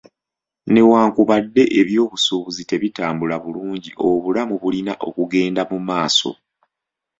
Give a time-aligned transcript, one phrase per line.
[0.73, 6.31] Newankubadde ebyobusuubuzi tebitambula bulungi, obulamu bulina okugenda mu maaso.